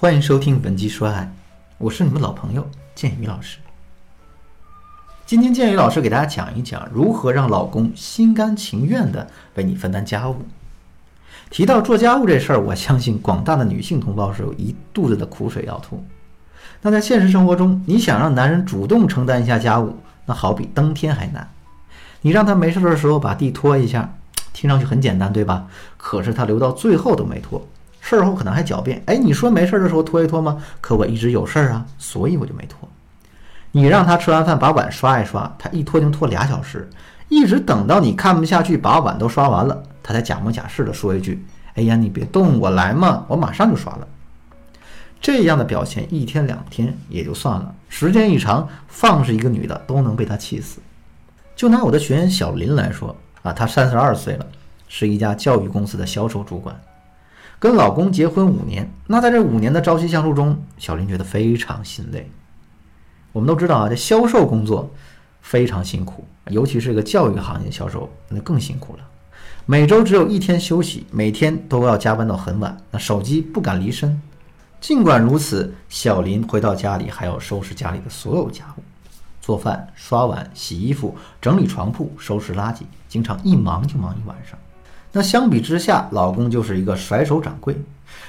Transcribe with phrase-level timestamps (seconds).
[0.00, 1.22] 欢迎收听《本期说爱》，
[1.76, 2.64] 我是你们老朋友
[2.94, 3.58] 建宇老师。
[5.26, 9.26] 今天建宇老师给大家讲一讲如何让老公心甘情愿的
[9.56, 10.36] 为你分担家务。
[11.50, 16.04] 提到做家务这事儿，我相信广大的女性同胞是有一肚子的苦水要吐。
[16.80, 19.96] 那在现实生活中，你想让男人主动承担一下家务，
[20.26, 21.50] 那好比登天还难。
[22.20, 24.14] 你让他没事的时候把地拖一下，
[24.52, 25.66] 听上去很简单，对吧？
[25.96, 27.66] 可是他留到最后都没拖。
[28.08, 30.56] 事儿后可能还狡辩，哎，你说没事的时候拖一拖吗？
[30.80, 32.88] 可我一直有事儿啊，所以我就没拖。
[33.70, 36.88] 你让他吃完饭把碗刷一刷，他一拖就拖俩小时，
[37.28, 41.44] 一直等到你看不下去，把碗都刷完了，他才假模假式的说一句
[41.76, 44.08] ：“哎呀，你别动，我来嘛，我马上就刷了。”
[45.20, 50.80] 这样的表现一天两天也就算了，时间一长，放是一个女的都能被他气死。
[51.54, 54.46] 就拿我的学员小林来说啊，她三十二岁了，
[54.88, 56.74] 是一家教育公司的销售主管。
[57.60, 62.30] 跟老公结婚五年，那在这五年的朝夕相处中，小林觉得非常心累。
[63.32, 64.88] 我们都知道啊，这销售工作
[65.40, 69.00] 非常辛苦，尤其是个教育行业销售，那更辛苦了。
[69.66, 74.20] 每周只有一天休息，每天都要加班到很晚，那手机不敢离身。
[74.80, 78.82] 尽管如此，小林回到家里还要收拾家里的所有家务，
[79.42, 84.56] 做饭、刷碗、洗衣服、整理床铺、收拾垃圾，经常一忙就忙一晚上。
[85.12, 87.76] 那相比之下，老公就是一个甩手掌柜，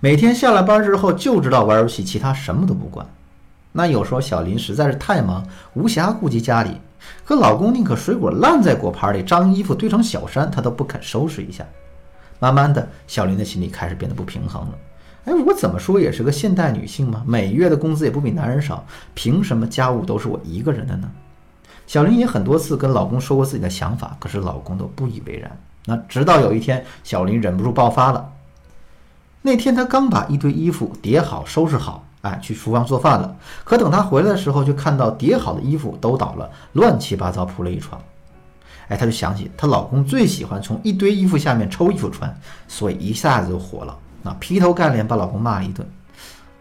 [0.00, 3.06] 每天下了班之后就知道玩游戏，其他什么都不管。
[3.72, 6.70] 那有时候小林实在是太忙，无暇顾及家里，
[7.24, 11.64] 可老公宁可水果烂在果盘里，脏衣服堆成小山，他都不肯收拾一下。
[12.38, 14.78] 慢慢的，小林的心里开始变得不平衡了。
[15.24, 21.10] 哎，我怎么说也是个现代女性嘛，每月的工资也不比男人少，凭什么家务都是我一个人的呢？
[21.86, 25.50] 小林也很多次跟老公说过自己的想法，可是老公都不以为然。
[25.84, 28.32] 那直到有一天，小林忍不住爆发了。
[29.42, 33.36] 那天他刚把一堆衣服叠好、收拾好，哎，去厨房做饭了。
[33.64, 38.00] 可等他回来的时候，就看到叠好的衣服都倒了，乱七八糟铺了一床。
[38.88, 42.32] 哎，她就想起她老公最喜欢从一堆衣服下面抽衣服穿，
[42.68, 45.86] 所以一下子就火了，那劈头盖脸把老公骂了一顿。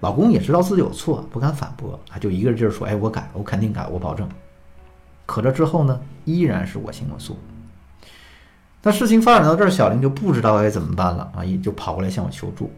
[0.00, 4.26] 老公也知道自己有错，不敢反驳，啊，就一个劲儿说：“哎，我改，我肯定改，我保证。”
[5.26, 7.38] 可这之后呢，依然是我行我素。
[8.82, 12.72] 那事情发展到这儿，小林就不知道该怎么办了啊，也就跑过来向我求助。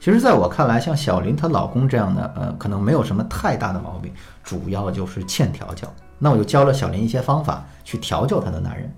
[0.00, 4.12] 其实，在我看来，像小林她老公这样的，呃，可能没有什么太大的毛病，
[4.42, 5.86] 主要就是欠调教。
[6.18, 8.92] 那我就教了小林一些方法去调教她的男人。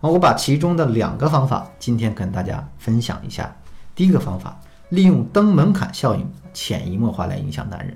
[0.00, 3.54] 啊，我把其中的两个方法今天跟大家分享一下。
[3.94, 7.94] 第一个方法，利用登门槛效应，潜移默化来影响男人。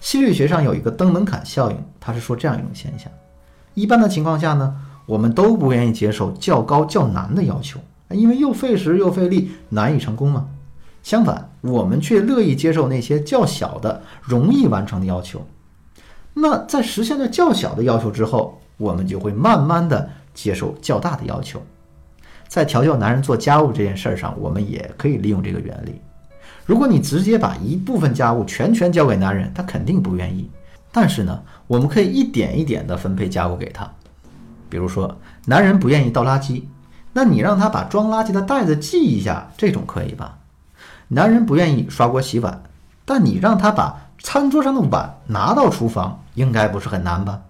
[0.00, 3.12] 心理学上有一个登门槛效应，它是说这样一种现象：
[3.74, 4.84] 一般的情况下呢。
[5.08, 7.80] 我们都不愿意接受较高较难的要求，
[8.10, 10.46] 因为又费时又费力，难以成功嘛？
[11.02, 15.46] 相反，我们却乐意接受那些较小的、容易完成的要求。
[16.34, 21.62] 那在实现了较小的要求之后，我们就会慢慢的接受较大的要求。
[22.46, 25.94] 在调教男人做家务这件事儿上，我们也可以利用这个原理。
[26.66, 30.50] 如果你直接把一部分家务全权交给男人，他肯定不愿意。
[30.92, 33.90] 但是呢，我们可以一点一点的分配家务给他。
[34.68, 36.62] 比如说，男人不愿意倒垃圾，
[37.12, 40.38] 那你让他把装垃圾的袋子系一下，这种可以吧？
[41.08, 42.62] 男人不愿意刷锅洗碗，
[43.04, 47.40] 但你让他把餐桌上的碗拿到厨房，应该不是很难吧？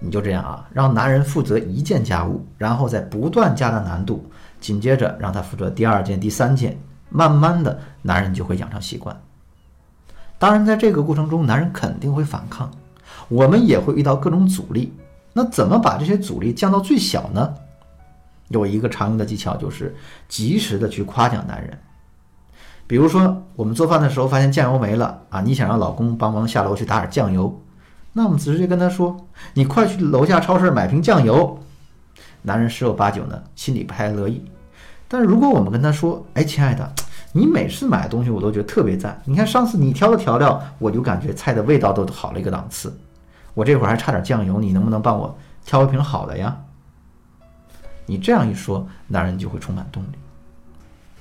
[0.00, 4.28] 你就这样啊，让男人负责一件家务，然后再不断加大难度，
[4.60, 6.78] 紧接着让他负责第二件、第三件，
[7.08, 9.18] 慢慢的，男人就会养成习惯。
[10.36, 12.70] 当然，在这个过程中，男人肯定会反抗，
[13.28, 14.92] 我们也会遇到各种阻力。
[15.34, 17.54] 那怎么把这些阻力降到最小呢？
[18.48, 19.94] 有一个常用的技巧，就是
[20.28, 21.78] 及时的去夸奖男人。
[22.86, 27.60] 比如说，我们做饭的时候发现酱油没了啊，你想让老公帮忙下楼去打点酱油，
[28.12, 29.16] 那我们直接跟他说
[29.54, 31.58] ：“你快去楼下超市买瓶酱油。”
[32.42, 34.44] 男人十有八九呢，心里不太乐意。
[35.08, 36.92] 但是如果我们跟他说：“哎，亲爱的，
[37.32, 42.94] 你每次买的东西我都觉得特别赞，你看上次你挑的调料，我就感觉菜的味道都好了一个档次。”
[43.54, 46.56] 我这会儿还差点酱油，你能不能帮我挑一瓶好的呀？
[48.06, 50.08] 你这样一说，男人就会充满动力。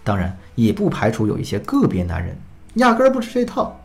[0.03, 2.35] 当然，也不排除有一些个别男人
[2.73, 3.79] 压根儿不吃这套。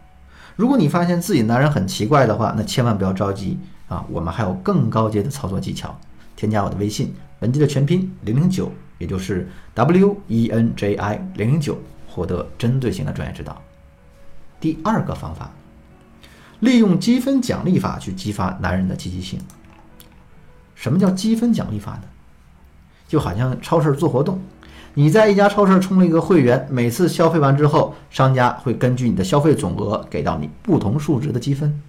[0.57, 4.05] 如果你发现自己男人很奇怪的话，那千万不要着急啊！
[4.11, 5.97] 我们还有更高阶的操作技巧。
[6.35, 11.79] 添加我的微信文姬的全拼零零九，也就是 W E N J I 零零九，
[12.09, 13.61] 获得针对性的专业指导。
[14.59, 15.51] 第二个方法。
[16.61, 19.39] 利用积分奖励法去激发男人的积极性。
[20.75, 22.03] 什么叫积分奖励法呢？
[23.07, 24.41] 就好像超市做活动，
[24.95, 31.83] 你在一家超市充了一个会员，每次消费完之后，商家会根据你的消费总额给到你不同数值的积分。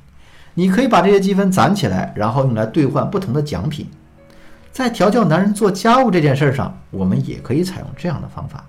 [0.54, 3.88] 你可以把这些积分攒起来，然后用来兑换不同的奖品。
[4.72, 8.66] 在调教男人做家务这件事上，我们也可以采用这样的方法。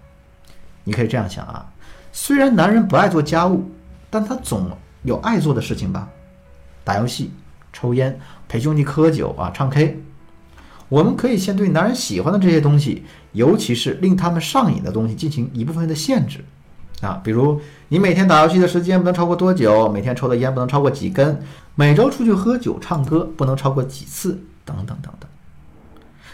[0.85, 1.64] 你可以这样想啊，
[2.11, 3.70] 虽然男人不爱做家务，
[4.11, 4.69] 但他总
[5.02, 6.08] 有爱做的事情吧？
[6.85, 7.31] 打游戏、
[7.73, 8.19] 抽烟、
[8.49, 10.02] 陪兄弟喝酒啊、唱 K。
[10.88, 16.44] 我们可以先对男人喜欢的这些东西，尤其是令他们上瘾的东西进行一部分的限制
[17.00, 21.41] 啊，比如你每天打游戏的时间不能超过多久，每天抽的烟不能超过几根，
[21.76, 25.31] 每周出去喝酒唱歌不能超过几次，等等等等。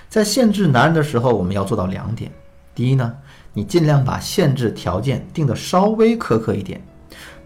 [0.09, 2.33] 在限制男人的时候，我们要做到两点：
[2.75, 3.15] 第一呢，
[3.53, 6.83] 你尽量把限制条件定得稍微苛刻一点，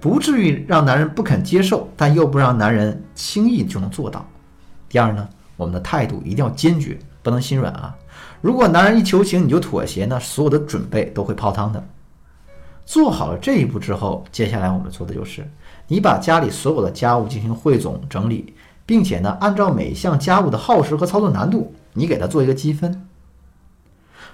[0.00, 4.20] 不至于让男人不肯接受，但又不让男人轻易就能做到；
[4.88, 7.94] 第二呢，我们的态度一定要坚决，不能心软啊！
[8.40, 11.84] 如果男人一求情你就妥协呢，所有的准备都会泡汤的。
[12.86, 15.46] 做好了这一步之后，接下来我们做的就是，
[15.86, 18.54] 你把家里所有的家务进行汇总整理，
[18.86, 21.74] 并且呢，按照每项家务的耗时和操作难度。
[21.92, 23.06] 你给他做一个积分。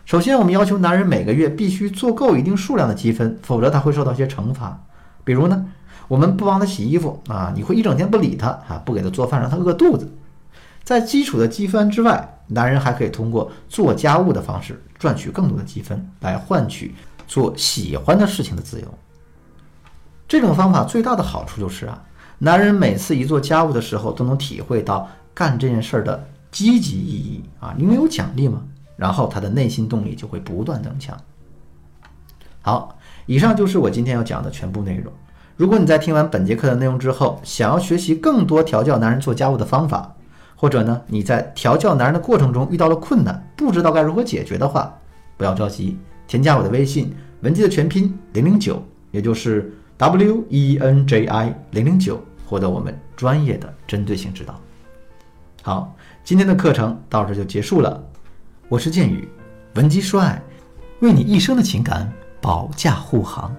[0.04, 4.80] 首先，我们要求男人每个月必须做够一定数量的积分，否则他会受到一些惩罚。
[5.26, 5.66] 比如呢，
[6.08, 10.10] 我们不帮他洗衣服啊，你会一整天不理他啊，不给他做饭，让他饿肚子。
[10.82, 16.94] 在基础的积分之外，男人还可以通过做家务的方式赚取更多的积分，来换取
[17.26, 18.86] 做喜欢的事情的自由。
[20.26, 22.02] 这种方法最大的好处就是啊，
[22.38, 26.28] 男人每次一做家务的时候，都能体会到干这件事儿的。
[26.52, 28.62] 积极意义啊，因为有奖励嘛，
[28.96, 31.14] 然后他的内心动力就会不断增强。
[32.62, 35.12] 好，以上就是我今天要讲的全部内容。
[35.56, 40.14] 如果你在听完本节课的内容之后，想要学习更多调教男人做家务的方法，
[40.54, 44.94] 或者呢你在调教男人的过程中遇到了困难，不知道该如何解决的话，
[45.36, 54.60] 不要着急，添加我的微信文姬的全拼零零九，也就是 W E N J I 零零九，获得我们专业的针对性指导。
[55.62, 55.94] 好。
[56.24, 58.02] 今天的课程到这就结束了，
[58.68, 59.28] 我是剑宇，
[59.74, 60.42] 文姬说爱，
[60.98, 62.12] 为你一生的情感
[62.46, 63.52] 保驾护航。